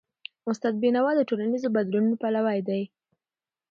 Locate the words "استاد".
0.49-0.73